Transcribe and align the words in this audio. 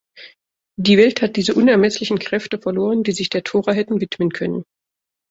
Die 0.79 0.97
Welt 0.97 1.21
hat 1.21 1.35
diese 1.35 1.53
unermesslichen 1.53 2.17
Kräfte 2.17 2.57
verloren, 2.57 3.03
die 3.03 3.11
sich 3.11 3.29
der 3.29 3.43
Tora 3.43 3.71
hätten 3.71 4.01
widmen 4.01 4.31
können. 4.31 4.63